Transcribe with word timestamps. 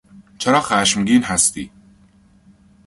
چرا 0.37 0.61
خشمگین 0.61 1.23
هستی؟ 1.23 1.71